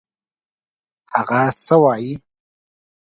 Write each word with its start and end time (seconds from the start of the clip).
هغه 1.15 1.41
څه 1.65 1.75
وايي. 1.81 2.13